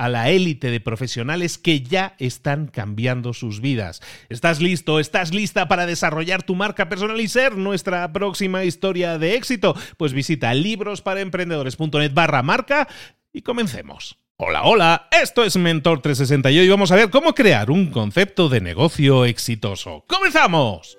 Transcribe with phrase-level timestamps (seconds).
[0.00, 4.00] a la élite de profesionales que ya están cambiando sus vidas.
[4.30, 4.98] ¿Estás listo?
[4.98, 9.76] ¿Estás lista para desarrollar tu marca personal y ser nuestra próxima historia de éxito?
[9.98, 12.88] Pues visita librosparaemprendedores.net barra marca
[13.30, 14.16] y comencemos.
[14.38, 18.48] Hola, hola, esto es Mentor 360 y hoy vamos a ver cómo crear un concepto
[18.48, 20.06] de negocio exitoso.
[20.06, 20.96] ¡Comenzamos!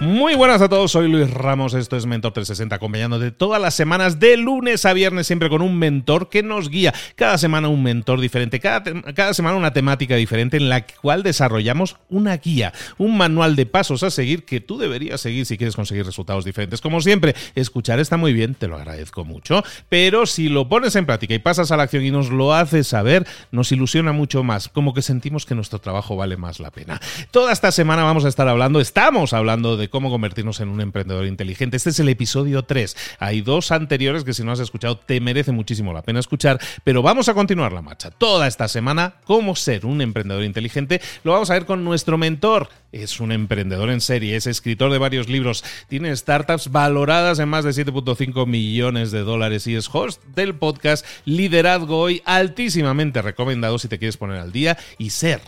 [0.00, 4.20] Muy buenas a todos, soy Luis Ramos, esto es Mentor 360, acompañándote todas las semanas
[4.20, 6.94] de lunes a viernes, siempre con un mentor que nos guía.
[7.16, 11.96] Cada semana un mentor diferente, cada, cada, semana una temática diferente en la cual desarrollamos
[12.10, 16.06] una guía, un manual de pasos a seguir que tú deberías seguir si quieres conseguir
[16.06, 16.80] resultados diferentes.
[16.80, 21.06] Como siempre, escuchar está muy bien, te lo agradezco mucho, pero si lo pones en
[21.06, 24.68] práctica y pasas a la acción y nos lo haces saber, nos ilusiona mucho más,
[24.68, 27.00] como que sentimos que nuestro trabajo vale más la pena.
[27.32, 31.26] Toda esta semana vamos a estar hablando, estamos hablando de cómo convertirnos en un emprendedor
[31.26, 31.76] inteligente.
[31.76, 32.96] Este es el episodio 3.
[33.18, 37.02] Hay dos anteriores que si no has escuchado te merece muchísimo la pena escuchar, pero
[37.02, 38.12] vamos a continuar la marcha.
[38.12, 42.68] Toda esta semana, cómo ser un emprendedor inteligente, lo vamos a ver con nuestro mentor.
[42.92, 47.64] Es un emprendedor en serie, es escritor de varios libros, tiene startups valoradas en más
[47.64, 53.88] de 7.5 millones de dólares y es host del podcast Liderazgo Hoy, altísimamente recomendado si
[53.88, 55.40] te quieres poner al día y ser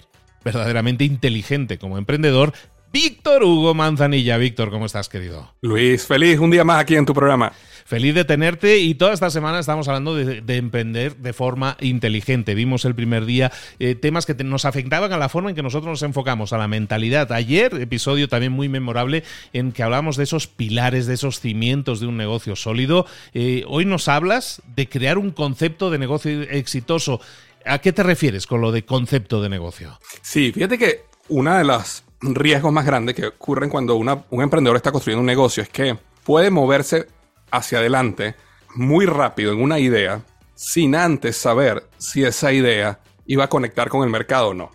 [0.43, 2.53] verdaderamente inteligente como emprendedor
[2.93, 4.37] Víctor Hugo Manzanilla.
[4.37, 5.55] Víctor, ¿cómo estás, querido?
[5.61, 7.53] Luis, feliz un día más aquí en tu programa.
[7.85, 12.55] Feliz de tenerte y toda esta semana estamos hablando de, emprender de forma inteligente.
[12.55, 15.91] Vimos el primer día eh, temas que nos afectaban a la forma en que nosotros
[15.91, 17.31] nos enfocamos, a la mentalidad.
[17.33, 19.23] Ayer, episodio también muy memorable
[19.53, 23.07] en que hablamos de esos pilares, de esos cimientos de un negocio sólido.
[23.35, 27.21] Eh, hoy nos hablas de crear un concepto de negocio exitoso.
[27.65, 29.99] ¿A qué te refieres con lo de concepto de negocio?
[30.23, 34.93] Sí, fíjate que una de las riesgos más grandes que ocurren cuando un emprendedor está
[34.93, 37.07] construyendo un negocio es que puede moverse
[37.51, 38.35] hacia adelante
[38.75, 40.23] muy rápido en una idea
[40.55, 44.71] sin antes saber si esa idea iba a conectar con el mercado o no.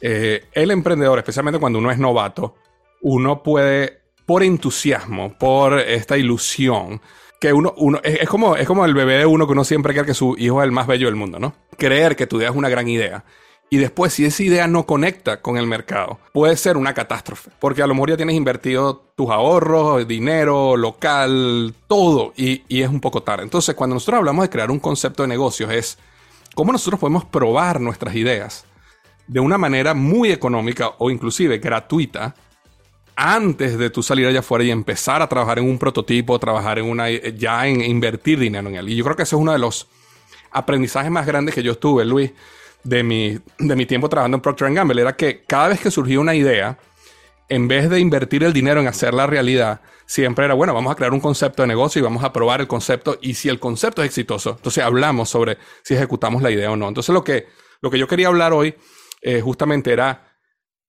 [0.00, 2.56] Eh, el emprendedor, especialmente cuando uno es novato,
[3.02, 7.00] uno puede, por entusiasmo, por esta ilusión,
[7.40, 10.06] que uno, uno es, como, es como el bebé de uno que uno siempre cree
[10.06, 11.54] que su hijo es el más bello del mundo, ¿no?
[11.78, 13.24] Creer que tu idea es una gran idea
[13.68, 17.50] y después, si esa idea no conecta con el mercado, puede ser una catástrofe.
[17.58, 23.00] Porque a lo mejor ya tienes invertido tus ahorros, dinero, local, todo, y, es un
[23.00, 23.42] poco tarde.
[23.42, 25.98] Entonces, cuando nosotros hablamos de crear un concepto de negocios, es
[26.54, 28.64] cómo nosotros podemos probar nuestras ideas
[29.26, 32.36] de una manera muy económica o inclusive gratuita
[33.16, 36.84] antes de tú salir allá afuera y empezar a trabajar en un prototipo, trabajar en
[36.84, 38.90] una, ya en invertir dinero en él.
[38.90, 39.88] Y yo creo que ese es uno de los
[40.52, 42.30] aprendizajes más grandes que yo tuve, Luis
[42.86, 46.20] de mi, de mi tiempo trabajando en Procter Gamble era que cada vez que surgía
[46.20, 46.78] una idea,
[47.48, 51.12] en vez de invertir el dinero en hacerla realidad, siempre era, bueno, vamos a crear
[51.12, 53.18] un concepto de negocio y vamos a probar el concepto.
[53.20, 56.88] Y si el concepto es exitoso, entonces hablamos sobre si ejecutamos la idea o no.
[56.88, 57.46] Entonces lo que,
[57.80, 58.74] lo que yo quería hablar hoy
[59.20, 60.38] eh, justamente era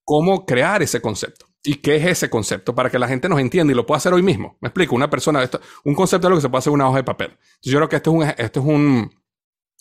[0.03, 1.47] cómo crear ese concepto.
[1.63, 2.73] ¿Y qué es ese concepto?
[2.73, 4.57] Para que la gente nos entienda y lo pueda hacer hoy mismo.
[4.61, 6.88] Me explico, una persona, esto, un concepto es lo que se puede hacer en una
[6.88, 7.38] hoja de papel.
[7.63, 9.11] yo creo que esto es un, esto es un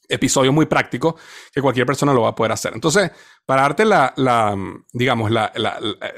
[0.09, 1.17] episodio muy práctico
[1.53, 2.73] que cualquier persona lo va a poder hacer.
[2.75, 3.11] Entonces,
[3.45, 4.15] para darte la,
[4.93, 5.31] digamos,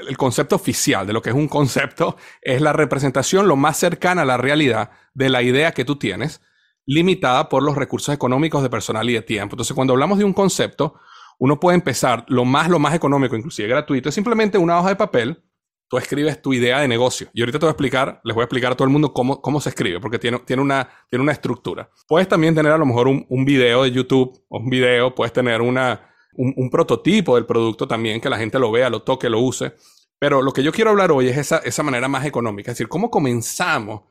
[0.07, 4.23] el concepto oficial de lo que es un concepto, es la representación lo más cercana
[4.23, 6.41] a la realidad de la idea que tú tienes,
[6.85, 9.55] limitada por los recursos económicos de personal y de tiempo.
[9.55, 10.95] Entonces, cuando hablamos de un concepto,
[11.37, 14.95] uno puede empezar lo más, lo más económico, inclusive gratuito, es simplemente una hoja de
[14.95, 15.43] papel
[15.89, 17.29] tú escribes tu idea de negocio.
[17.33, 19.41] Y ahorita te voy a explicar, les voy a explicar a todo el mundo cómo,
[19.41, 21.89] cómo se escribe, porque tiene, tiene, una, tiene una estructura.
[22.07, 25.61] Puedes también tener a lo mejor un, un video de YouTube un video, puedes tener
[25.61, 29.39] una, un, un, prototipo del producto también, que la gente lo vea, lo toque, lo
[29.39, 29.73] use.
[30.19, 32.87] Pero lo que yo quiero hablar hoy es esa, esa manera más económica, es decir,
[32.87, 34.03] cómo comenzamos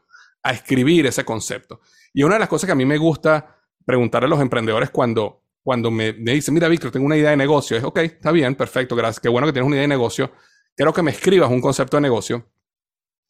[0.42, 1.80] a escribir ese concepto.
[2.12, 5.42] Y una de las cosas que a mí me gusta preguntar a los emprendedores cuando,
[5.62, 8.56] cuando me, me dicen, mira, Víctor, tengo una idea de negocio, es, ok, está bien,
[8.56, 10.32] perfecto, gracias, qué bueno que tienes una idea de negocio
[10.78, 12.46] quiero que me escribas un concepto de negocio,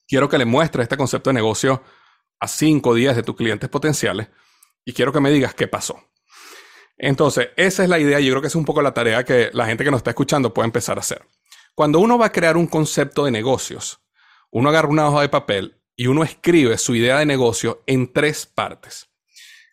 [0.07, 1.83] quiero que le muestres este concepto de negocio
[2.39, 4.29] a 5 o 10 de tus clientes potenciales
[4.85, 5.99] y quiero que me digas qué pasó.
[6.99, 9.65] Entonces, esa es la idea yo creo que es un poco la tarea que la
[9.65, 11.27] gente que nos está escuchando puede empezar a hacer.
[11.75, 13.99] Cuando uno va a crear un concepto de negocios,
[14.51, 18.45] uno agarra una hoja de papel y uno escribe su idea de negocio en tres
[18.45, 19.09] partes.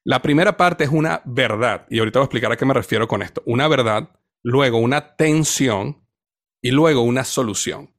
[0.06, 3.06] La primera parte es una verdad, y ahorita voy a explicar a qué me refiero
[3.06, 3.44] con esto.
[3.46, 4.12] Una verdad,
[4.44, 6.05] luego una tensión
[6.66, 7.94] y luego una solución.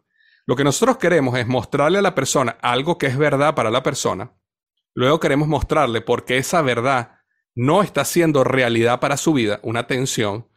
[0.44, 3.84] Lo que nosotros queremos es mostrarle a la persona algo que es verdad para la
[3.84, 4.32] persona.
[4.92, 7.20] Luego queremos mostrarle por qué esa verdad
[7.54, 10.48] no está siendo realidad para su vida, una tensión.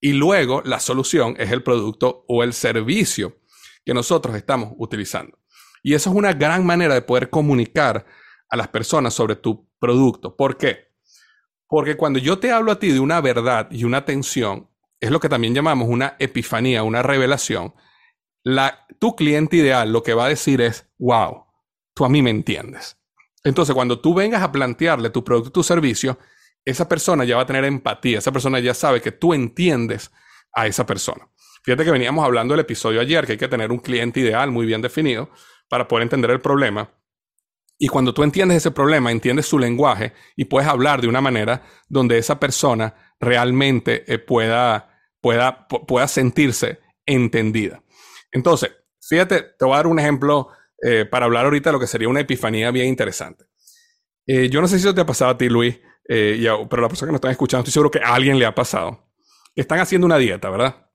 [0.00, 3.38] Y luego la solución es el producto o el servicio
[3.84, 5.38] que nosotros estamos utilizando.
[5.84, 8.06] Y eso es una gran manera de poder comunicar
[8.48, 10.34] a las personas sobre tu producto.
[10.34, 10.88] ¿Por qué?
[11.68, 14.68] Porque cuando yo te hablo a ti de una verdad y una tensión,
[15.02, 17.74] es lo que también llamamos una epifanía, una revelación,
[18.44, 21.44] la, tu cliente ideal lo que va a decir es, wow,
[21.92, 22.96] tú a mí me entiendes.
[23.42, 26.18] Entonces, cuando tú vengas a plantearle tu producto, tu servicio,
[26.64, 30.12] esa persona ya va a tener empatía, esa persona ya sabe que tú entiendes
[30.54, 31.28] a esa persona.
[31.64, 34.66] Fíjate que veníamos hablando del episodio ayer, que hay que tener un cliente ideal muy
[34.66, 35.30] bien definido
[35.68, 36.92] para poder entender el problema.
[37.76, 41.64] Y cuando tú entiendes ese problema, entiendes su lenguaje y puedes hablar de una manera
[41.88, 44.91] donde esa persona realmente eh, pueda
[45.22, 47.82] pueda, pueda sentirse entendida.
[48.30, 50.48] Entonces, fíjate, te voy a dar un ejemplo
[50.82, 53.46] eh, para hablar ahorita de lo que sería una epifanía bien interesante.
[54.26, 55.78] Eh, yo no sé si eso te ha pasado a ti, Luis,
[56.08, 58.54] eh, pero la persona que nos están escuchando, estoy seguro que a alguien le ha
[58.54, 59.08] pasado.
[59.54, 60.90] Están haciendo una dieta, ¿verdad?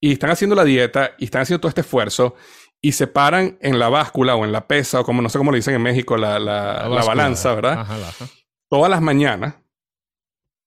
[0.00, 2.36] Y están haciendo la dieta y están haciendo todo este esfuerzo
[2.80, 5.50] y se paran en la báscula o en la pesa, o como no sé cómo
[5.50, 7.86] le dicen en México, la, la, balanza, ¿verdad?
[8.68, 9.54] Todas las mañanas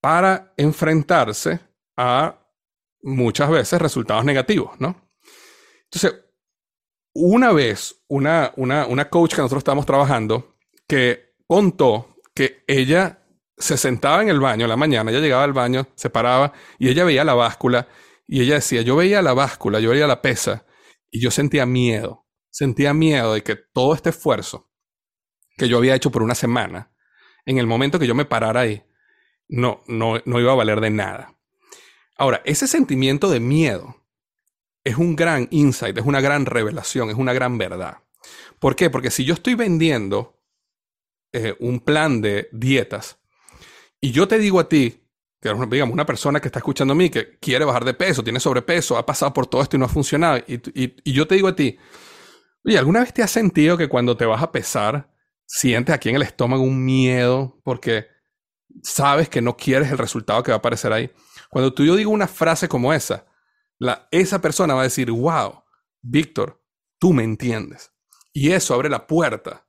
[0.00, 1.60] para enfrentarse
[1.96, 2.47] a
[3.08, 5.10] muchas veces resultados negativos, ¿no?
[5.84, 6.24] Entonces,
[7.14, 10.56] una vez, una, una, una coach que nosotros estábamos trabajando,
[10.86, 13.24] que contó que ella
[13.56, 17.04] se sentaba en el baño la mañana, ella llegaba al baño, se paraba y ella
[17.04, 17.88] veía la báscula
[18.26, 20.66] y ella decía, yo veía la báscula, yo veía la pesa
[21.10, 24.70] y yo sentía miedo, sentía miedo de que todo este esfuerzo
[25.56, 26.92] que yo había hecho por una semana,
[27.44, 28.84] en el momento que yo me parara ahí,
[29.48, 31.37] no, no, no iba a valer de nada.
[32.18, 33.96] Ahora, ese sentimiento de miedo
[34.84, 37.98] es un gran insight, es una gran revelación, es una gran verdad.
[38.58, 38.90] ¿Por qué?
[38.90, 40.42] Porque si yo estoy vendiendo
[41.32, 43.18] eh, un plan de dietas
[44.00, 45.04] y yo te digo a ti,
[45.40, 48.40] que digamos una persona que está escuchando a mí, que quiere bajar de peso, tiene
[48.40, 51.46] sobrepeso, ha pasado por todo esto y no ha funcionado, y, y yo te digo
[51.46, 51.78] a ti,
[52.64, 55.14] oye, ¿alguna vez te has sentido que cuando te vas a pesar,
[55.46, 58.08] sientes aquí en el estómago un miedo porque
[58.82, 61.12] sabes que no quieres el resultado que va a aparecer ahí?
[61.48, 63.26] Cuando tú yo digo una frase como esa,
[63.78, 65.62] la, esa persona va a decir, wow,
[66.02, 66.62] Víctor,
[66.98, 67.92] tú me entiendes.
[68.32, 69.66] Y eso abre la puerta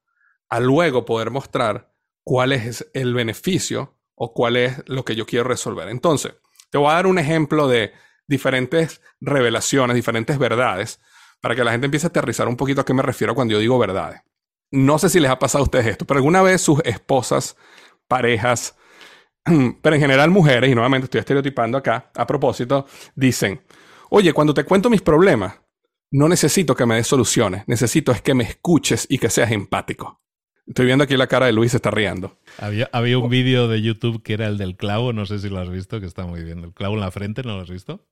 [0.49, 1.93] a luego poder mostrar
[2.23, 5.87] cuál es el beneficio o cuál es lo que yo quiero resolver.
[5.89, 6.33] Entonces,
[6.69, 7.93] te voy a dar un ejemplo de
[8.27, 10.99] diferentes revelaciones, diferentes verdades,
[11.41, 13.59] para que la gente empiece a aterrizar un poquito a qué me refiero cuando yo
[13.59, 14.21] digo verdades.
[14.71, 17.55] No sé si les ha pasado a ustedes esto, pero alguna vez sus esposas,
[18.07, 18.75] parejas,
[19.81, 23.61] pero en general mujeres, y nuevamente estoy estereotipando acá, a propósito, dicen,
[24.09, 25.59] oye, cuando te cuento mis problemas,
[26.11, 30.21] no necesito que me des soluciones, necesito es que me escuches y que seas empático.
[30.65, 32.37] Estoy viendo aquí la cara de Luis, está riendo.
[32.59, 35.59] Había, había un vídeo de YouTube que era el del clavo, no sé si lo
[35.59, 36.59] has visto, que está muy bien.
[36.59, 38.05] El clavo en la frente, ¿no lo has visto?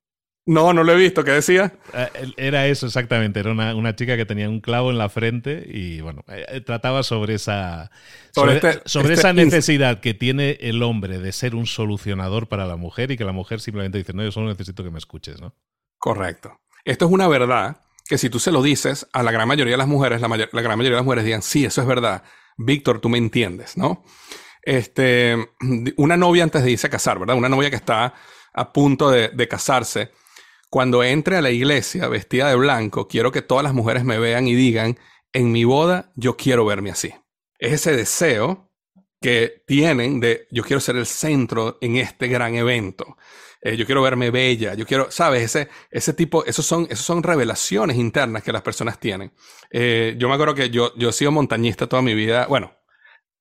[0.47, 1.23] No, no lo he visto.
[1.23, 1.73] ¿Qué decía?
[1.93, 3.39] Eh, era eso exactamente.
[3.39, 7.03] Era una, chica que tenía un clavo en la frente y bueno, eh, eh, trataba
[7.03, 7.91] sobre esa
[8.33, 12.77] sobre, este, este esa necesidad que tiene el hombre de ser un solucionador para la
[12.77, 15.53] mujer y que la mujer simplemente dice no, yo solo necesito que me escuches, ¿no?
[15.97, 16.59] Correcto.
[16.85, 19.77] Esto es una verdad que si tú se lo dices a la gran mayoría de
[19.77, 22.23] las mujeres, la, la gran mayoría de las mujeres digan sí, eso es verdad.
[22.57, 24.03] Víctor, tú me entiendes, ¿no?
[24.67, 25.37] este,
[25.95, 27.37] una novia antes de irse a casar, ¿verdad?
[27.37, 28.13] Una novia que está
[28.53, 30.11] a punto de, de casarse.
[30.69, 34.47] Cuando entre a la iglesia vestida de blanco, quiero que todas las mujeres me vean
[34.47, 34.97] y digan,
[35.33, 37.13] en mi boda yo quiero verme así.
[37.57, 38.71] Es ese deseo
[39.21, 43.17] que tienen de yo quiero ser el centro en este gran evento.
[43.61, 45.43] Eh, yo quiero verme bella, yo quiero, ¿sabes?
[45.43, 49.31] Ese, ese tipo, esos son, esos son revelaciones internas que las personas tienen.
[49.71, 52.71] Eh, yo me acuerdo que yo, yo he sido montañista toda mi vida, bueno,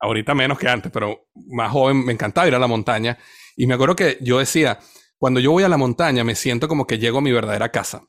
[0.01, 3.19] ahorita menos que antes, pero más joven me encantaba ir a la montaña.
[3.57, 4.79] Y me acuerdo que yo decía,
[5.19, 8.09] cuando yo voy a la montaña me siento como que llego a mi verdadera casa.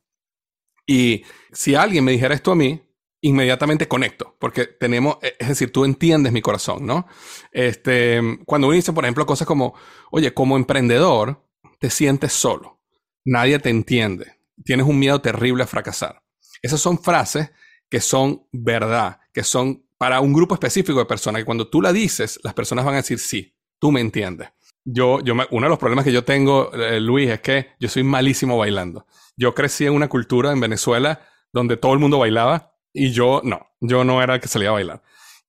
[0.86, 2.82] Y si alguien me dijera esto a mí,
[3.22, 7.08] inmediatamente conecto, porque tenemos, e, es decir, tú entiendes mi corazón, ¿no?
[7.52, 9.74] Este, cuando uno dice, por ejemplo, cosas como,
[10.12, 11.44] oye, como emprendedor,
[11.80, 12.82] te sientes solo,
[13.26, 16.24] nadie te entiende, tienes un miedo terrible a fracasar.
[16.62, 17.52] Esas son frases
[17.90, 21.92] que son verdad, que son para un grupo específico de personas, que cuando tú la
[21.92, 24.50] dices, las personas van a decir, sí, tú me entiendes.
[24.90, 28.04] Yo, yo uno de los problemas que yo tengo, eh, Luis, es que yo soy
[28.04, 29.06] malísimo bailando.
[29.36, 31.20] Yo crecí en una cultura en Venezuela
[31.52, 34.74] donde todo el mundo bailaba y yo no, yo no era el que salía a
[34.74, 35.04] bailar.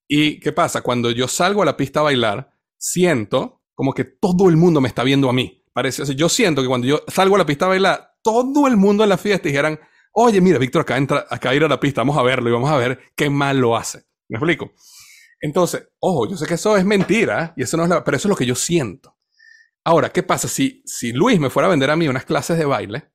[0.09, 0.83] ¿Y qué pasa?
[0.83, 4.89] Cuando yo salgo a la pista a bailar, siento como que todo el mundo me
[4.89, 5.65] está viendo a mí.
[5.73, 9.05] Parece, yo siento que cuando yo salgo a la pista a bailar, todo el mundo
[9.05, 9.79] en la fiesta dijeran,
[10.13, 12.71] oye, mira, Víctor, acá entra, acá ir a la pista, vamos a verlo y vamos
[12.71, 14.03] a ver qué mal lo hace.
[14.29, 14.73] ¿Me explico?
[15.41, 18.27] Entonces, ojo, yo sé que eso es mentira, y eso no es la, pero eso
[18.27, 19.18] es lo que yo siento.
[19.85, 22.65] Ahora, ¿qué pasa si, si Luis me fuera a vender a mí unas clases de
[22.65, 23.11] baile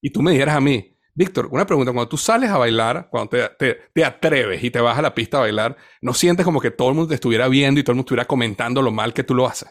[0.00, 3.30] y tú me dijeras a mí, Víctor, una pregunta, cuando tú sales a bailar, cuando
[3.30, 6.72] te, te, atreves y te vas a la pista a bailar, ¿no sientes como que
[6.72, 9.22] todo el mundo te estuviera viendo y todo el mundo estuviera comentando lo mal que
[9.22, 9.68] tú lo haces?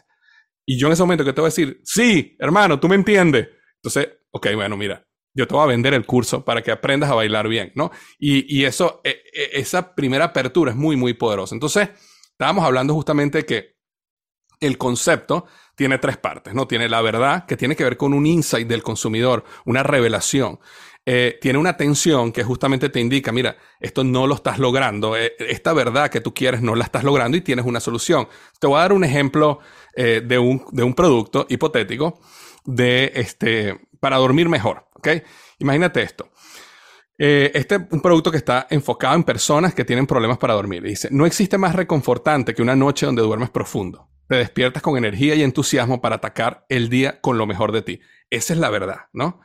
[0.66, 3.50] Y yo en ese momento que te voy a decir, sí, hermano, tú me entiendes.
[3.76, 7.16] Entonces, ok, bueno, mira, yo te voy a vender el curso para que aprendas a
[7.16, 7.92] bailar bien, ¿no?
[8.18, 11.54] Y, y eso, e, e, esa primera apertura es muy, muy poderosa.
[11.56, 11.90] Entonces,
[12.32, 13.76] estábamos hablando justamente que
[14.62, 16.68] el concepto tiene tres partes, ¿no?
[16.68, 20.60] Tiene la verdad, que tiene que ver con un insight del consumidor, una revelación.
[21.06, 25.34] Eh, tiene una tensión que justamente te indica, mira, esto no lo estás logrando, eh,
[25.38, 28.30] esta verdad que tú quieres no la estás logrando y tienes una solución.
[28.60, 29.60] Te voy a dar un ejemplo
[29.96, 32.22] eh, de, un, de, un, producto hipotético
[32.64, 35.10] de este, para dormir mejor, ¿ok?
[35.60, 36.30] Imagínate esto.
[37.18, 40.84] este es un producto que está enfocado en personas que tienen problemas para dormir.
[40.84, 44.13] dice, no existe más reconfortante que una noche donde duermes profundo.
[44.28, 48.00] Te despiertas con energía y entusiasmo para atacar el día con lo mejor de ti.
[48.30, 49.42] Esa es la verdad, ¿no?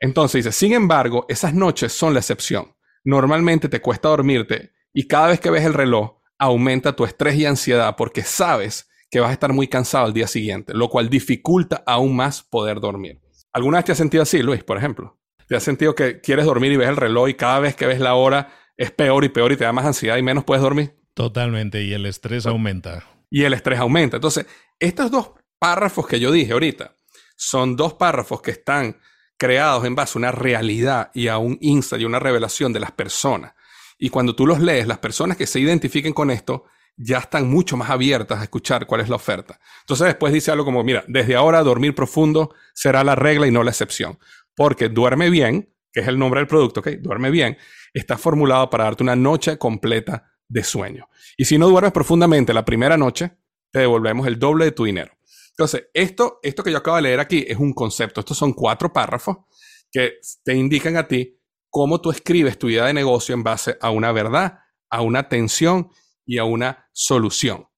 [0.00, 2.74] Entonces dice, sin embargo, esas noches son la excepción.
[3.04, 7.46] Normalmente te cuesta dormirte y cada vez que ves el reloj aumenta tu estrés y
[7.46, 11.82] ansiedad porque sabes que vas a estar muy cansado al día siguiente, lo cual dificulta
[11.86, 13.20] aún más poder dormir.
[13.52, 15.20] ¿Alguna vez te has sentido así, Luis, por ejemplo?
[15.46, 18.00] ¿Te has sentido que quieres dormir y ves el reloj y cada vez que ves
[18.00, 20.96] la hora es peor y peor y te da más ansiedad y menos puedes dormir?
[21.14, 23.04] Totalmente, y el estrés aumenta.
[23.34, 24.18] Y el estrés aumenta.
[24.18, 24.46] Entonces,
[24.78, 26.94] estos dos párrafos que yo dije ahorita
[27.34, 28.96] son dos párrafos que están
[29.36, 32.92] creados en base a una realidad y a un insight y una revelación de las
[32.92, 33.54] personas.
[33.98, 37.76] Y cuando tú los lees, las personas que se identifiquen con esto ya están mucho
[37.76, 39.58] más abiertas a escuchar cuál es la oferta.
[39.80, 43.64] Entonces después dice algo como, mira, desde ahora dormir profundo será la regla y no
[43.64, 44.20] la excepción.
[44.54, 46.90] Porque duerme bien, que es el nombre del producto, ¿ok?
[47.00, 47.58] Duerme bien,
[47.94, 51.08] está formulado para darte una noche completa de sueño.
[51.36, 53.36] Y si no duermes profundamente la primera noche,
[53.70, 55.12] te devolvemos el doble de tu dinero.
[55.50, 58.20] Entonces, esto, esto que yo acabo de leer aquí es un concepto.
[58.20, 59.38] Estos son cuatro párrafos
[59.90, 63.90] que te indican a ti cómo tú escribes tu idea de negocio en base a
[63.90, 64.58] una verdad,
[64.90, 65.90] a una tensión
[66.24, 67.68] y a una solución.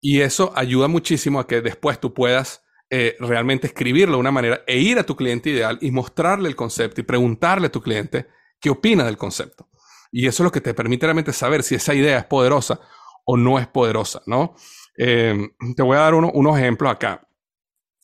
[0.00, 4.62] Y eso ayuda muchísimo a que después tú puedas eh, realmente escribirlo de una manera
[4.66, 8.26] e ir a tu cliente ideal y mostrarle el concepto y preguntarle a tu cliente
[8.60, 9.68] qué opina del concepto.
[10.16, 12.78] Y eso es lo que te permite realmente saber si esa idea es poderosa
[13.24, 14.54] o no es poderosa, ¿no?
[14.96, 17.26] Em, te voy a dar unos ejemplos acá.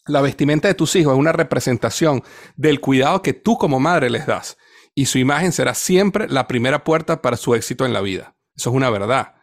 [0.06, 2.24] La vestimenta de tus hijos es una representación
[2.56, 4.58] del cuidado que tú como madre les das
[4.92, 8.36] y su imagen será siempre la primera puerta para su éxito en la vida.
[8.56, 9.36] Eso es una verdad.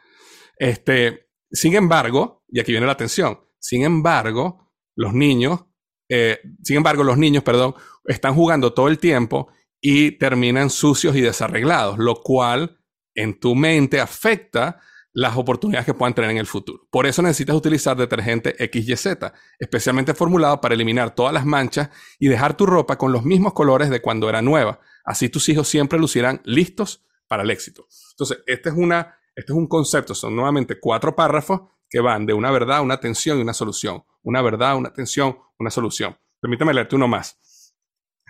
[0.57, 5.61] Este, sin embargo, y aquí viene la atención, sin embargo, los niños,
[6.09, 9.47] eh, sin embargo, los niños, perdón, están jugando todo el tiempo
[9.81, 12.79] y terminan sucios y desarreglados, lo cual
[13.15, 14.79] en tu mente afecta
[15.13, 16.87] las oportunidades que puedan tener en el futuro.
[16.91, 22.55] Por eso necesitas utilizar detergente XYZ, especialmente formulado para eliminar todas las manchas y dejar
[22.55, 24.79] tu ropa con los mismos colores de cuando era nueva.
[25.03, 27.87] Así tus hijos siempre lucirán listos para el éxito.
[28.11, 32.33] Entonces, este es, una, este es un concepto, son nuevamente cuatro párrafos que van de
[32.33, 34.03] una verdad, una tensión y una solución.
[34.21, 36.15] Una verdad, una tensión, una solución.
[36.39, 37.73] Permítame leerte uno más.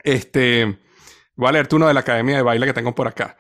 [0.04, 0.80] Este,
[1.38, 3.38] voy a leerte uno de la Academia de Baile que tengo por acá.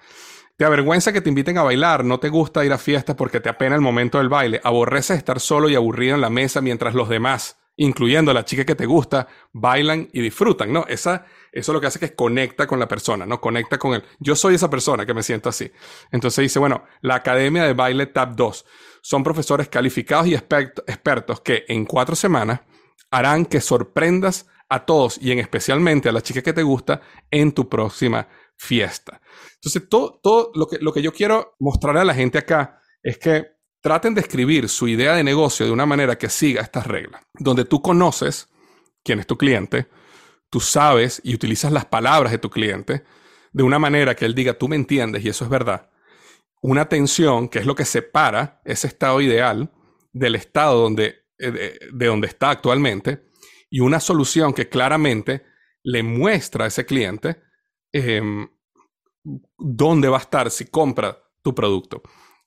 [0.55, 3.49] Te avergüenza que te inviten a bailar, no te gusta ir a fiestas porque te
[3.49, 7.09] apena el momento del baile, aborreces estar solo y aburrido en la mesa mientras los
[7.09, 10.85] demás, incluyendo la chica que te gusta, bailan y disfrutan, ¿no?
[10.87, 13.39] Esa, eso lo que hace que conecta con la persona, ¿no?
[13.39, 14.03] Conecta con él.
[14.19, 15.71] Yo soy esa persona que me siento así.
[16.11, 18.65] Entonces dice, bueno, la Academia de Baile TAP 2
[19.01, 22.61] son profesores calificados y expertos que en cuatro semanas
[23.11, 27.51] harán que sorprendas a todos y en especialmente a la chica que te gusta en
[27.51, 29.21] tu próxima fiesta.
[29.55, 33.17] Entonces, todo, todo lo, que, lo que yo quiero mostrarle a la gente acá es
[33.17, 37.21] que traten de escribir su idea de negocio de una manera que siga estas reglas,
[37.33, 38.49] donde tú conoces
[39.03, 39.87] quién es tu cliente,
[40.49, 43.03] tú sabes y utilizas las palabras de tu cliente
[43.53, 45.89] de una manera que él diga, tú me entiendes y eso es verdad.
[46.61, 49.71] Una tensión, que es lo que separa ese estado ideal
[50.11, 53.26] del estado donde, eh, de donde está actualmente,
[53.69, 55.43] y una solución que claramente
[55.83, 57.41] le muestra a ese cliente
[57.91, 58.47] em,
[59.57, 62.01] dónde va a estar si compra tu producto.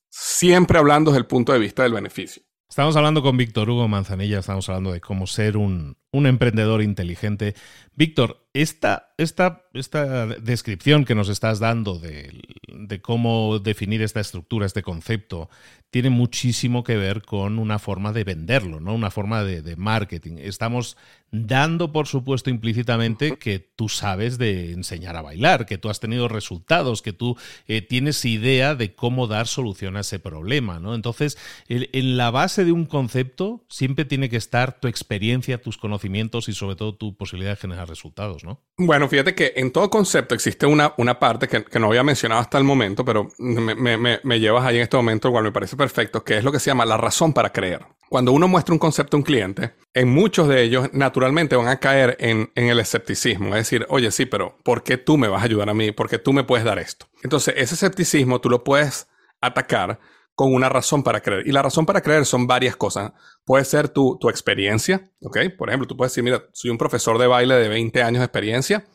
[0.09, 2.43] Siempre hablando desde el punto de vista del beneficio.
[2.69, 7.55] Estamos hablando con Víctor Hugo Manzanilla, estamos hablando de cómo ser un, un emprendedor inteligente.
[7.95, 14.67] Víctor, esta, esta, esta, descripción que nos estás dando de, de, cómo definir esta estructura,
[14.67, 15.49] este concepto,
[15.91, 18.95] tiene muchísimo que ver con una forma de venderlo, ¿no?
[18.95, 20.39] Una forma de, de marketing.
[20.39, 20.97] Estamos
[21.33, 26.29] dando, por supuesto, implícitamente que tú sabes de enseñar a bailar, que tú has tenido
[26.29, 30.95] resultados, que tú eh, tienes idea de cómo dar solución a ese problema, ¿no?
[30.95, 31.39] Entonces,
[31.69, 36.53] en la base de un concepto siempre tiene que estar tu experiencia, tus conocimientos y
[36.53, 38.61] sobre todo tu posibilidad de generar resultados, ¿no?
[38.77, 42.59] Bueno, fíjate que en todo concepto existe una, una parte que, no había mencionado hasta
[42.59, 46.45] el momento, pero me, llevas ahí en este momento, igual me parece perfecto, que es
[46.45, 47.87] lo que se llama la razón para creer.
[48.09, 51.79] Cuando uno muestra un concepto a un cliente, en muchos de ellos naturalmente van a
[51.79, 53.49] caer en, en, el escepticismo.
[53.49, 55.93] Es decir, oye, sí, pero ¿por qué tú me vas a ayudar a mí?
[55.93, 57.07] ¿Por qué tú me puedes dar esto?
[57.23, 59.09] Entonces, ese escepticismo tú lo puedes
[59.41, 60.01] atacar
[60.41, 61.47] con una razón para creer.
[61.47, 63.13] Y la razón para creer son varias cosas.
[63.51, 65.39] Puede ser tu, tu experiencia, ¿ok?
[65.59, 68.27] Por ejemplo, tú puedes decir, mira, soy un profesor de baile de 20 años de
[68.27, 68.87] experiencia.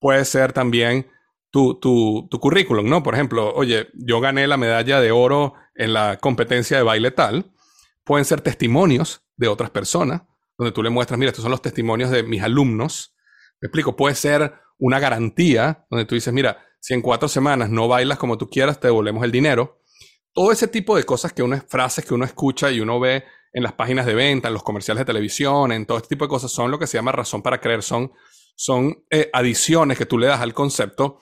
[0.00, 1.06] Puede ser también
[1.52, 3.04] tu, tu, tu currículum, ¿no?
[3.04, 7.52] Por ejemplo, oye, yo gané la medalla de oro en la competencia de baile tal.
[8.02, 10.22] Pueden ser testimonios de otras personas,
[10.58, 13.14] donde tú le muestras, mira, estos son los testimonios de mis alumnos.
[13.60, 17.86] Me explico, puede ser una garantía, donde tú dices, mira, si en cuatro semanas no
[17.86, 19.84] bailas como tú quieras, te devolvemos el dinero
[20.34, 23.62] todo ese tipo de cosas que uno, frases que uno escucha y uno ve en
[23.62, 26.50] las páginas de venta, en los comerciales de televisión, en todo este tipo de cosas,
[26.50, 28.12] son lo que se llama razón para creer, son,
[28.56, 31.20] son eh, adiciones que tú le das al concepto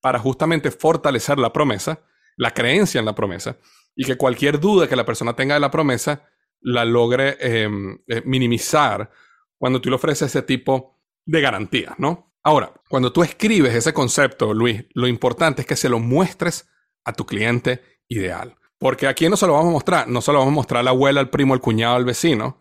[0.00, 2.00] para justamente fortalecer la promesa,
[2.36, 3.58] la creencia en la promesa,
[3.96, 6.28] y que cualquier duda que la persona tenga de la promesa
[6.60, 9.10] la logre em, eh, minimizar
[9.58, 12.32] cuando tú le ofreces ese tipo de garantías, ¿no?
[12.44, 16.68] Ahora, cuando tú escribes ese concepto, Luis, lo importante es que se lo muestres
[17.04, 18.56] a tu cliente ideal.
[18.82, 20.82] Porque aquí no se lo vamos a mostrar, no se lo vamos a mostrar a
[20.82, 22.58] la abuela, al primo, al cuñado, al vecino,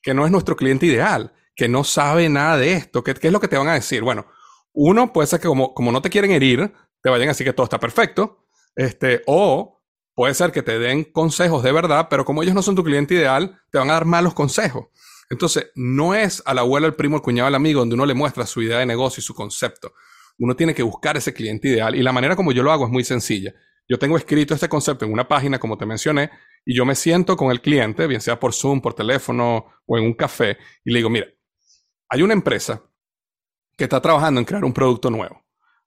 [0.00, 3.04] que no es nuestro cliente ideal, que no sabe nada de esto.
[3.04, 4.02] ¿Qué, es lo que te van a decir?
[4.02, 4.24] Bueno,
[4.72, 7.64] uno puede ser que como, no te quieren herir, te vayan a decir que todo
[7.64, 9.82] está perfecto, este, o
[10.14, 13.12] puede ser que te den consejos de verdad, pero como ellos no son tu cliente
[13.12, 14.86] ideal, te van a dar malos consejos.
[15.28, 18.14] Entonces, no es a la abuela, al primo, al cuñado, al amigo, donde uno le
[18.14, 19.92] muestra su idea de negocio y su concepto.
[20.38, 22.90] Uno tiene que buscar ese cliente ideal y la manera como yo lo hago es
[22.90, 23.52] muy sencilla.
[23.88, 26.30] Yo tengo escrito este concepto en una página, como te mencioné,
[26.64, 30.04] y yo me siento con el cliente, bien sea por Zoom, por teléfono o en
[30.04, 31.26] un café, y le digo, mira,
[32.10, 32.82] hay una empresa
[33.76, 35.42] que está trabajando en crear un producto nuevo.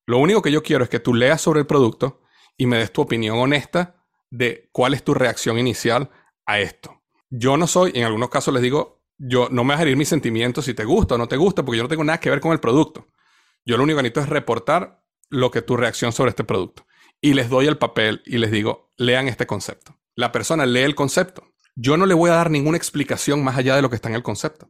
[0.08, 2.22] Lo único que yo quiero es que tú leas sobre el producto
[2.58, 6.10] y me des tu opinión honesta de cuál es tu reacción inicial
[6.48, 7.04] a esto.
[7.30, 10.10] Yo no soy, en algunos casos les digo, yo no me vas a herir mis
[10.10, 12.40] sentimientos si te gusta o no te gusta, porque yo no tengo nada que ver
[12.40, 13.08] con el producto.
[13.64, 16.86] Yo lo único que necesito es reportar lo que tu reacción sobre este producto
[17.22, 19.96] y les doy el papel y les digo, lean este concepto.
[20.16, 21.54] La persona lee el concepto.
[21.76, 24.16] Yo no le voy a dar ninguna explicación más allá de lo que está en
[24.16, 24.70] el concepto.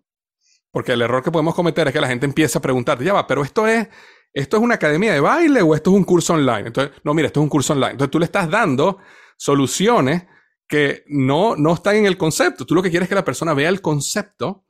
[0.72, 3.26] Porque el error que podemos cometer es que la gente empieza a preguntar, ya va,
[3.26, 3.88] pero esto es,
[4.34, 6.68] esto es una academia de baile o esto es un curso online.
[6.68, 7.94] Entonces, no, mira, esto es un curso online.
[7.94, 9.00] Entonces tú le estás dando
[9.38, 10.24] soluciones
[10.68, 12.66] que no, no están en el concepto.
[12.66, 14.66] Tú lo que quieres es que la persona vea el concepto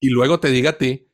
[0.00, 1.10] y luego te diga a ti,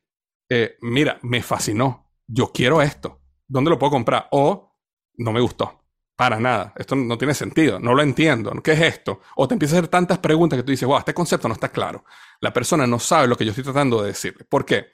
[0.49, 4.27] eh, mira, me fascinó, yo quiero esto, ¿dónde lo puedo comprar?
[4.31, 4.77] O
[5.15, 5.82] no me gustó.
[6.15, 6.73] Para nada.
[6.75, 7.79] Esto no tiene sentido.
[7.79, 8.51] No lo entiendo.
[8.63, 9.21] ¿Qué es esto?
[9.35, 11.69] O te empiezas a hacer tantas preguntas que tú dices, wow, este concepto no está
[11.69, 12.05] claro.
[12.39, 14.45] La persona no sabe lo que yo estoy tratando de decirle.
[14.45, 14.91] ¿Por qué?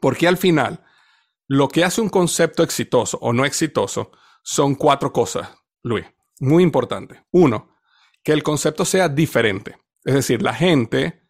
[0.00, 0.84] Porque al final,
[1.48, 4.12] lo que hace un concepto exitoso o no exitoso
[4.42, 5.50] son cuatro cosas,
[5.82, 6.06] Luis.
[6.38, 7.24] Muy importante.
[7.32, 7.76] Uno,
[8.22, 9.78] que el concepto sea diferente.
[10.04, 11.28] Es decir, la gente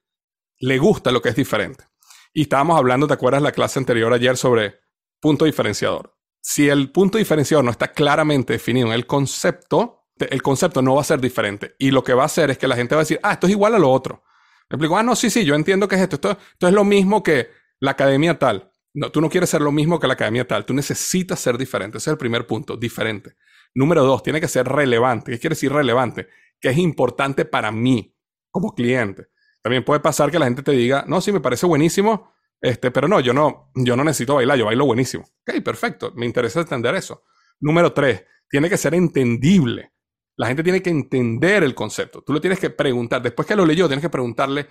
[0.58, 1.84] le gusta lo que es diferente.
[2.32, 4.80] Y estábamos hablando, ¿te acuerdas la clase anterior ayer sobre
[5.20, 6.16] punto diferenciador?
[6.40, 11.02] Si el punto diferenciador no está claramente definido en el concepto, el concepto no va
[11.02, 11.74] a ser diferente.
[11.78, 13.46] Y lo que va a hacer es que la gente va a decir, ah, esto
[13.46, 14.24] es igual a lo otro.
[14.68, 16.16] Me explico, ah, no, sí, sí, yo entiendo que es esto.
[16.16, 17.50] Esto, es lo mismo que
[17.80, 18.70] la academia tal.
[18.92, 20.64] No, tú no quieres ser lo mismo que la academia tal.
[20.64, 21.98] Tú necesitas ser diferente.
[21.98, 23.36] Ese es el primer punto, diferente.
[23.74, 25.32] Número dos, tiene que ser relevante.
[25.32, 26.28] ¿Qué quiere decir relevante?
[26.60, 28.16] Que es importante para mí
[28.50, 29.28] como cliente.
[29.62, 33.08] También puede pasar que la gente te diga, no, sí, me parece buenísimo, este, pero
[33.08, 35.24] no, yo no, yo no necesito bailar, yo bailo buenísimo.
[35.46, 37.24] Ok, perfecto, me interesa entender eso.
[37.60, 39.92] Número tres, tiene que ser entendible.
[40.36, 42.22] La gente tiene que entender el concepto.
[42.22, 43.22] Tú lo tienes que preguntar.
[43.22, 44.68] Después que lo leyó, tienes que preguntarle.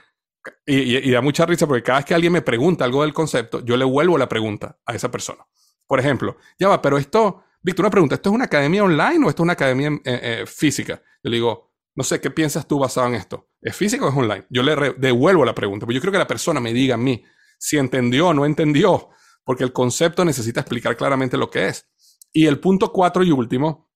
[0.65, 3.77] Y, da mucha risa porque cada vez que alguien me pregunta algo del concepto, yo
[3.77, 5.45] le vuelvo la pregunta a esa persona.
[5.85, 9.29] Por ejemplo, ya va, pero esto, Víctor, una pregunta, ¿esto es una academia online o
[9.29, 11.01] esto es una academia eh, eh, física?
[11.23, 13.49] Yo le digo, no sé, ¿qué piensas tú basado en esto?
[13.61, 14.45] ¿Es físico o es online?
[14.49, 17.23] Yo le devuelvo la pregunta, porque yo creo que la persona me diga a mí
[17.59, 19.09] si entendió o no entendió,
[19.43, 21.87] porque el concepto necesita explicar claramente lo que es.
[22.33, 23.91] Y el punto cuatro y último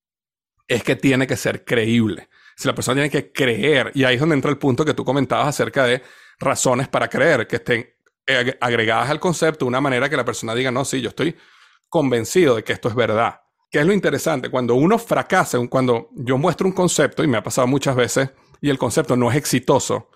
[0.68, 2.30] es que tiene que ser creíble.
[2.56, 5.04] Si la persona tiene que creer, y ahí es donde entra el punto que tú
[5.04, 6.04] comentabas acerca de
[6.40, 7.90] razones para creer, que estén
[8.62, 11.36] agregadas al concepto de una manera que la persona diga, no, sí, yo estoy
[11.90, 13.42] convencido de que esto es verdad.
[13.70, 14.50] ¿Qué es lo interesante?
[14.50, 18.30] Cuando uno fracasa, cuando yo muestro un concepto, y me ha pasado muchas veces,
[18.62, 20.10] y el concepto no es exitoso,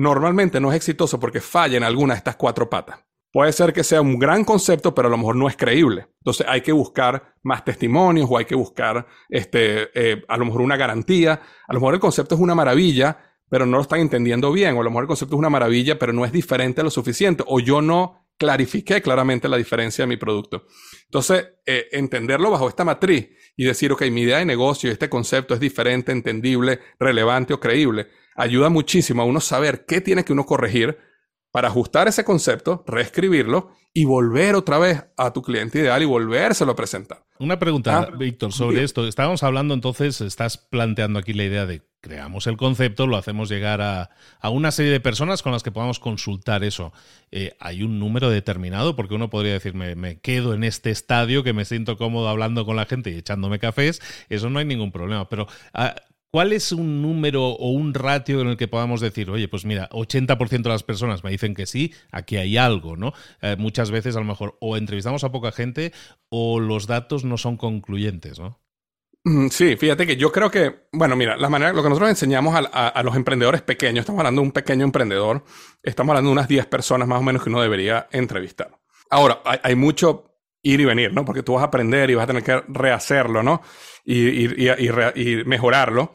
[0.00, 3.00] normalmente no es exitoso porque falla en alguna de estas cuatro patas.
[3.30, 6.08] Puede ser que sea un gran concepto, pero a lo mejor no es creíble.
[6.20, 10.62] Entonces hay que buscar más testimonios o hay que buscar este, eh, a lo mejor
[10.62, 11.42] una garantía.
[11.68, 13.18] A lo mejor el concepto es una maravilla,
[13.50, 14.74] pero no lo están entendiendo bien.
[14.74, 17.44] O a lo mejor el concepto es una maravilla, pero no es diferente lo suficiente.
[17.46, 20.64] O yo no clarifiqué claramente la diferencia de mi producto.
[21.04, 25.52] Entonces, eh, entenderlo bajo esta matriz y decir, ok, mi idea de negocio, este concepto
[25.52, 30.46] es diferente, entendible, relevante o creíble, ayuda muchísimo a uno saber qué tiene que uno
[30.46, 30.98] corregir
[31.50, 36.72] para ajustar ese concepto, reescribirlo y volver otra vez a tu cliente ideal y volvérselo
[36.72, 37.24] a presentar.
[37.40, 39.06] Una pregunta, ah, Víctor, sobre esto.
[39.06, 43.80] Estábamos hablando entonces, estás planteando aquí la idea de creamos el concepto, lo hacemos llegar
[43.82, 44.10] a,
[44.50, 46.92] una serie de personas con las que podamos consultar eso.
[47.30, 48.96] Eh, ¿Hay un número determinado?
[48.96, 52.76] Porque uno podría decir, me, quedo en este estadio, que me siento cómodo hablando con
[52.76, 55.28] la gente y echándome cafés, eso no hay ningún problema.
[55.28, 55.94] Pero ah,
[56.32, 59.88] ¿Cuál es un número o un ratio en el que podamos decir, oye, pues mira,
[59.90, 63.12] 80% de las personas me dicen que sí, aquí hay algo, ¿no?
[63.42, 65.92] Eh, muchas veces a lo mejor o entrevistamos a poca gente
[66.28, 68.60] o los datos no son concluyentes, ¿no?
[69.24, 72.54] Mm, sí, fíjate que yo creo que, bueno, mira, la manera, lo que nosotros enseñamos
[72.54, 75.44] a, los emprendedores pequeños, estamos hablando de un pequeño emprendedor,
[75.82, 78.78] estamos hablando de unas 10 personas más o menos que uno debería entrevistar.
[79.10, 80.29] Ahora, hay mucho
[80.62, 81.24] ir y venir, ¿no?
[81.24, 83.62] Porque tú vas a aprender y vas a tener que rehacerlo, ¿no?
[84.04, 86.14] y, mejorarlo.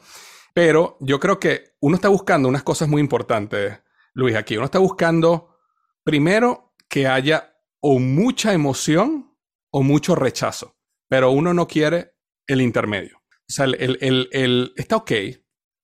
[0.53, 3.79] Pero yo creo que uno está buscando unas cosas muy importantes,
[4.13, 4.55] Luis, aquí.
[4.55, 5.57] Uno está buscando,
[6.03, 9.35] primero, que haya o mucha emoción
[9.71, 10.77] o mucho rechazo,
[11.09, 12.13] pero uno no quiere
[12.47, 13.17] el intermedio.
[13.17, 15.11] O sea, el, está ok.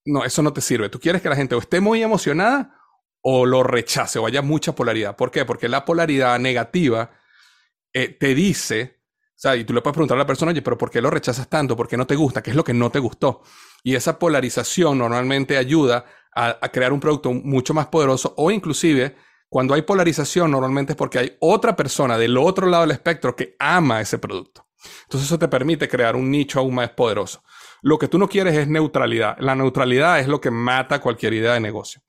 [0.05, 0.89] No, eso no te sirve.
[0.89, 2.75] Tú quieres que la gente o esté muy emocionada
[3.21, 5.15] o lo rechace o haya mucha polaridad.
[5.15, 5.45] ¿Por qué?
[5.45, 7.11] Porque la polaridad negativa
[7.93, 9.01] eh, te dice
[9.31, 11.09] o sea, y tú le puedes preguntar a la persona, oye, pero ¿por qué lo
[11.09, 11.75] rechazas tanto?
[11.75, 12.43] ¿Por qué no te gusta?
[12.43, 13.41] ¿Qué es lo que no te gustó?
[13.81, 19.15] Y esa polarización normalmente ayuda a, crear un producto mucho más poderoso o inclusive
[19.49, 23.55] cuando hay polarización normalmente es porque hay otra persona del otro lado del espectro que
[23.57, 24.67] ama ese producto.
[25.05, 27.43] Entonces eso te permite crear un nicho aún más poderoso.
[27.81, 29.37] Lo que tú no quieres es neutralidad.
[29.39, 32.03] La neutralidad es lo que mata cualquier idea de negocio.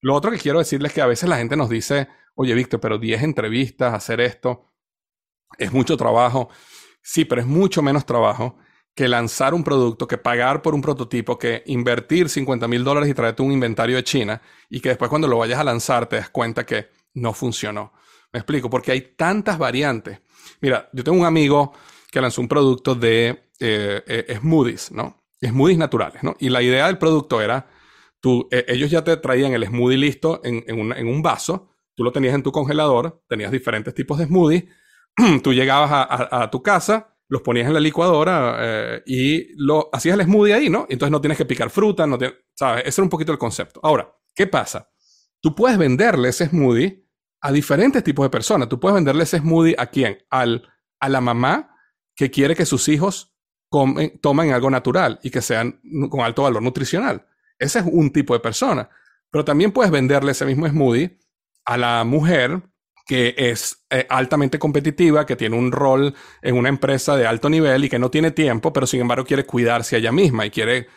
[0.00, 2.78] Lo otro que quiero decirles es que a veces la gente nos dice, oye, Víctor,
[2.78, 4.65] pero 10 entrevistas, hacer esto,
[5.58, 6.48] es mucho trabajo.
[7.02, 8.58] Sí, pero es mucho menos trabajo
[8.96, 13.14] que lanzar un producto, que pagar por un prototipo, que invertir 50 mil dólares y
[13.14, 14.40] traerte un inventario de China
[14.70, 17.92] y que después cuando lo vayas a lanzar te das cuenta que no funcionó.
[18.32, 20.20] Me explico, porque hay tantas variantes.
[20.62, 21.74] Mira, yo tengo un amigo
[22.10, 25.22] que lanzó un producto de eh, eh, smoothies, ¿no?
[25.44, 26.34] Smoothies naturales, ¿no?
[26.38, 27.68] Y la idea del producto era,
[28.18, 32.12] tú, eh, ellos ya te traían el smoothie listo en, en un vaso, tú lo
[32.12, 34.64] tenías en tu congelador, tenías diferentes tipos de smoothies,
[35.42, 40.24] tú llegabas a, tu casa, los ponías en la licuadora eh, y lo hacías el
[40.24, 40.86] smoothie ahí, ¿no?
[40.88, 42.18] Entonces no tienes que picar fruta, no
[42.54, 42.84] ¿sabes?
[42.86, 43.80] Ese era un poquito el concepto.
[43.82, 44.90] Ahora, ¿qué pasa?
[45.40, 47.06] Tú puedes venderle ese smoothie
[47.40, 48.68] a diferentes tipos de personas.
[48.68, 50.18] Tú puedes venderle ese smoothie a quién?
[50.30, 50.68] Al,
[51.00, 51.76] a la mamá
[52.14, 53.36] que quiere que sus hijos
[54.20, 57.26] tomen algo natural y que sean con alto valor nutricional.
[57.58, 58.88] Ese es un tipo de persona.
[59.30, 61.18] Pero también puedes venderle ese mismo smoothie
[61.64, 62.62] a la mujer
[63.06, 67.84] que es eh, altamente competitiva, que tiene un rol en una empresa de alto nivel
[67.84, 70.88] y que no tiene tiempo, pero sin embargo quiere cuidarse a ella misma y quiere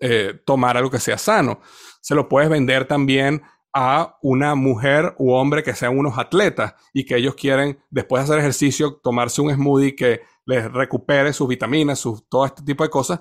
[0.00, 1.60] eh, tomar algo que sea sano.
[2.00, 3.42] Se lo puedes vender también
[3.74, 8.24] a una mujer u hombre que sean unos atletas y que ellos quieren, después de
[8.24, 12.88] hacer ejercicio, tomarse un smoothie que les recupere sus vitaminas, sus, todo este tipo de
[12.88, 13.20] cosas.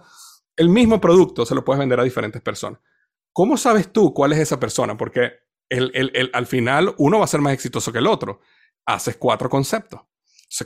[0.56, 2.80] El mismo producto se lo puedes vender a diferentes personas.
[3.34, 4.96] ¿Cómo sabes tú cuál es esa persona?
[4.96, 5.32] Porque
[5.70, 8.42] al final uno va a ser más exitoso que el otro.
[8.86, 10.02] Haces cuatro conceptos.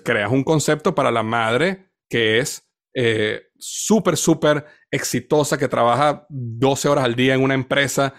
[0.03, 6.89] creas un concepto para la madre que es eh, súper, súper exitosa, que trabaja 12
[6.89, 8.13] horas al día en una empresa,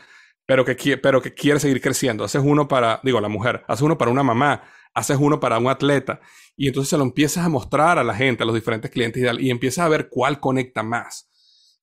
[0.47, 2.25] pero que, pero que quiere seguir creciendo.
[2.25, 4.63] Haces uno para, digo, la mujer, haces uno para una mamá,
[4.95, 6.21] haces uno para un atleta,
[6.57, 9.47] y entonces se lo empiezas a mostrar a la gente, a los diferentes clientes y,
[9.47, 11.29] y empiezas a ver cuál conecta más.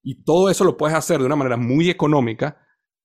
[0.01, 2.57] Y todo eso lo puedes hacer de una manera muy económica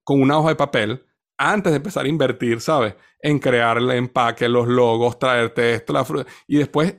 [0.03, 1.05] con una hoja de papel
[1.37, 2.95] antes de empezar a invertir, ¿sabes?
[3.21, 6.31] En crear el empaque, los logos, traerte esto, la fruta.
[6.47, 6.95] Y después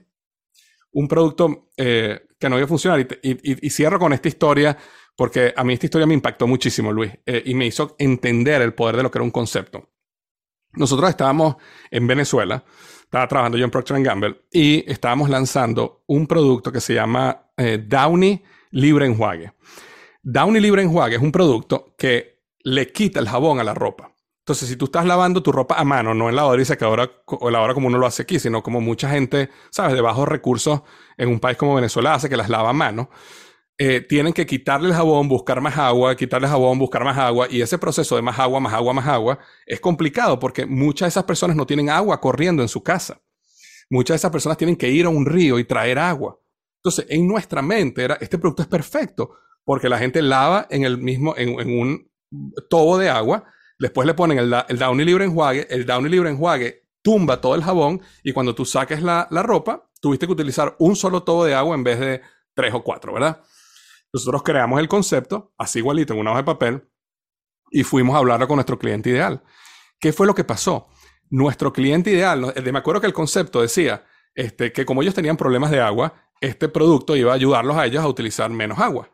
[0.95, 3.05] un producto eh, que no iba a funcionar.
[3.21, 4.77] Y, cierro con esta historia,
[5.15, 8.73] porque a mí esta historia me impactó muchísimo, Luis, eh, y me hizo entender el
[8.73, 9.89] poder de lo que era un concepto.
[10.73, 11.55] Nosotros estábamos
[11.91, 12.63] en Venezuela,
[13.03, 17.83] estaba trabajando yo en Procter Gamble, y estábamos lanzando un producto que se llama eh,
[17.85, 19.53] Downy Libre Enjuague.
[20.23, 24.14] Downy Libre Enjuague es un producto que le quita el jabón a la ropa.
[24.45, 27.49] Entonces, si tú estás lavando tu ropa a mano, no en lavadora y secadora o
[27.49, 30.83] lavadora como uno lo hace aquí, sino como mucha gente, ¿sabes?, de bajos recursos
[31.17, 33.09] en un país como Venezuela hace que las lava a mano,
[33.79, 37.47] eh, tienen que quitarle el jabón, buscar más agua, quitarle el jabón, buscar más agua,
[37.49, 41.09] y ese proceso de más agua, más agua, más agua es complicado porque muchas de
[41.09, 43.19] esas personas no tienen agua corriendo en su casa.
[43.89, 46.39] Muchas de esas personas tienen que ir a un río y traer agua.
[46.83, 49.31] Entonces, en nuestra mente era, este producto es perfecto
[49.63, 52.11] porque la gente lava en el mismo, en, en un
[52.69, 53.45] tobo de agua,
[53.77, 55.67] Después le ponen el, Downy libre enjuague.
[55.69, 60.25] El Downy libre enjuague tumba todo el jabón y cuando tú saques la, ropa, tuviste
[60.25, 62.21] que utilizar un solo tobo de agua en vez de
[62.55, 63.43] tres o cuatro, ¿verdad?
[64.11, 66.89] Nosotros creamos el concepto, así igualito, en una hoja de papel,
[67.69, 69.43] y fuimos a hablarlo con nuestro cliente ideal.
[69.99, 70.87] ¿Qué fue lo que pasó?
[71.29, 75.69] Nuestro cliente ideal, me acuerdo que el concepto decía este, que como ellos tenían problemas
[75.69, 79.11] de agua, este producto iba a ayudarlos a ellos a utilizar menos agua.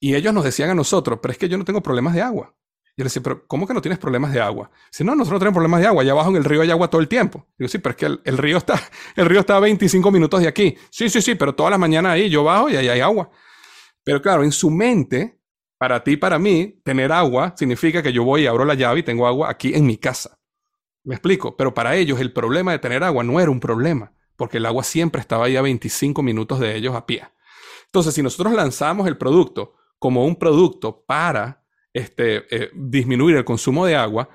[0.00, 2.54] Y ellos nos decían a nosotros, pero es que yo no tengo problemas de agua.
[2.96, 4.70] Yo le decía, pero ¿cómo que no tienes problemas de agua?
[4.90, 6.02] Dice, no, nosotros no tenemos problemas de agua.
[6.02, 7.44] Allá abajo en el río hay agua todo el tiempo.
[7.58, 8.80] Digo, sí, pero es que el, río está,
[9.16, 10.76] el río está a 25 minutos de aquí.
[10.90, 13.30] Sí, sí, sí, pero todas las mañanas ahí yo bajo y ahí hay agua.
[14.04, 15.40] Pero claro, en su mente,
[15.76, 19.02] para ti para mí, tener agua significa que yo voy y abro la llave y
[19.02, 20.38] tengo agua aquí en mi casa.
[21.02, 24.58] Me explico, pero para ellos el problema de tener agua no era un problema, porque
[24.58, 27.24] el agua siempre estaba ahí a 25 minutos de ellos a pie.
[27.86, 31.63] Entonces, si nosotros lanzamos el producto como un producto para
[31.94, 34.28] este, eh, disminuir el consumo de agua,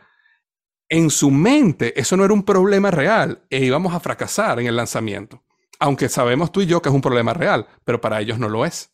[0.90, 4.76] en su mente eso no era un problema real e íbamos a fracasar en el
[4.76, 5.44] lanzamiento.
[5.80, 8.66] Aunque sabemos tú y yo que es un problema real, pero para ellos no lo
[8.66, 8.92] es.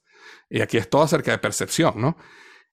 [0.49, 2.17] Y aquí es todo acerca de percepción, ¿no?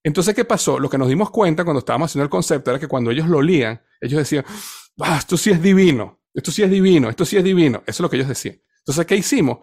[0.02, 0.80] Entonces, ¿qué pasó?
[0.80, 3.38] Lo que nos dimos cuenta cuando estábamos haciendo el concepto era que cuando ellos lo
[3.38, 4.44] olían, ellos decían,
[5.00, 7.82] ah, esto sí es divino, esto sí es divino, esto sí es divino.
[7.86, 8.60] Eso es lo que ellos decían.
[8.78, 9.58] Entonces, ¿qué hicimos?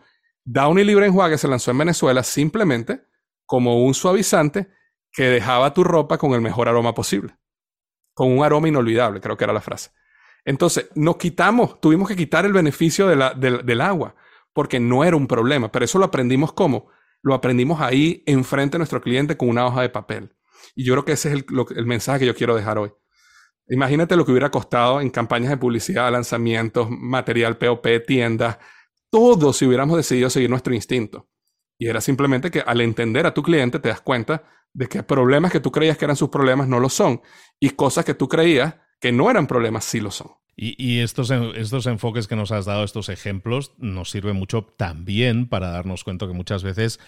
[0.45, 3.01] Downy Libre Enjuague se lanzó en Venezuela simplemente
[3.45, 4.69] como un suavizante
[5.11, 7.37] que dejaba tu ropa con el mejor aroma posible.
[8.13, 9.91] Con un aroma inolvidable, creo que era la frase.
[10.45, 14.15] Entonces, nos quitamos, tuvimos que quitar el beneficio del agua,
[14.53, 16.89] porque no era un problema, pero eso lo aprendimos cómo?
[17.21, 20.35] Lo aprendimos ahí enfrente de nuestro cliente con una hoja de papel.
[20.75, 21.45] Y yo creo que ese es el,
[21.75, 22.91] el mensaje que yo quiero dejar hoy.
[23.67, 28.57] Imagínate lo que hubiera costado en campañas de publicidad, lanzamientos, material POP, tiendas,
[29.11, 31.29] todo si hubiéramos decidido seguir nuestro instinto.
[31.77, 34.43] Y era simplemente que al entender a tu cliente te das cuenta
[34.73, 37.21] de que problemas que tú creías que eran sus problemas no lo son
[37.59, 40.31] y cosas que tú creías que no eran problemas sí lo son.
[40.61, 45.69] Y, estos, estos enfoques que nos has dado, estos ejemplos, nos sirven mucho también para
[45.69, 46.99] darnos cuenta que muchas veces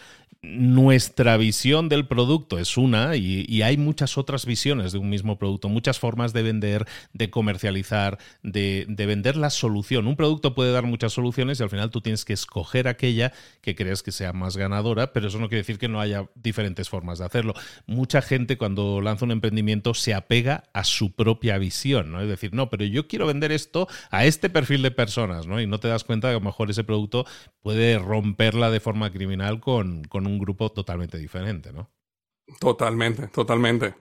[0.41, 5.69] nuestra visión del producto es una y, hay muchas otras visiones de un mismo producto,
[5.69, 10.07] muchas formas de vender, de comercializar, de, vender la solución.
[10.07, 13.75] Un producto puede dar muchas soluciones y al final tú tienes que escoger aquella que
[13.75, 17.19] crees que sea más ganadora, pero eso no quiere decir que no haya diferentes formas
[17.19, 17.53] de hacerlo.
[17.85, 22.21] Mucha gente cuando lanza un emprendimiento se apega a su propia visión, ¿no?
[22.21, 25.60] Es decir, no, pero yo quiero vender esto a este perfil de personas, ¿no?
[25.60, 27.25] Y no te das cuenta que a lo mejor ese producto
[27.62, 31.89] puede romperla de forma criminal con, con un grupo totalmente diferente, ¿no?
[32.60, 33.95] Totalmente, totalmente.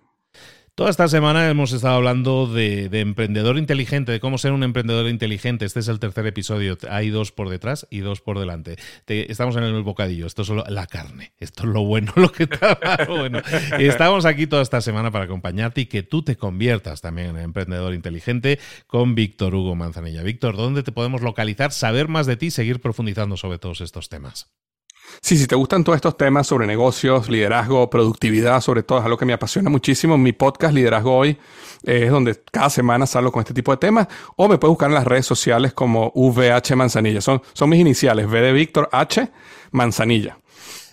[0.75, 5.65] Toda esta semana hemos estado hablando de, emprendedor inteligente, de cómo ser un emprendedor inteligente.
[5.65, 6.79] Este es el tercer episodio.
[6.89, 8.77] Hay dos por detrás y dos por delante.
[9.07, 10.27] estamos en el bocadillo.
[10.27, 11.33] Esto es solo la carne.
[11.39, 12.79] Esto es lo bueno, lo que está
[13.09, 13.43] bueno.
[13.79, 17.93] Estamos aquí toda esta semana para acompañarte y que tú te conviertas también en emprendedor
[17.93, 20.23] inteligente con Víctor Hugo Manzanilla.
[20.23, 24.09] Víctor, ¿dónde te podemos localizar, saber más de ti y seguir profundizando sobre todos estos
[24.09, 24.51] temas?
[25.21, 29.17] Sí, si te gustan todos estos temas sobre negocios, liderazgo, productividad, sobre todo es algo
[29.17, 30.17] que me apasiona muchísimo.
[30.17, 31.39] Mi podcast Liderazgo Hoy
[31.85, 34.09] es donde cada semana salgo con este tipo de temas.
[34.37, 37.21] O me puedes buscar en las redes sociales como VH Manzanilla.
[37.21, 39.31] Son, son mis iniciales, V de Víctor H
[39.73, 40.39] Manzanilla.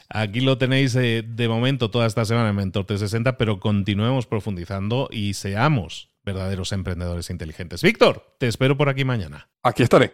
[0.09, 5.09] Aquí lo tenéis eh, de momento toda esta semana en Mentor 360, pero continuemos profundizando
[5.11, 7.81] y seamos verdaderos emprendedores inteligentes.
[7.81, 9.49] Víctor, te espero por aquí mañana.
[9.63, 10.13] Aquí estaré.